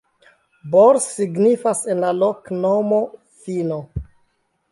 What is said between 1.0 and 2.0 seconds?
signifas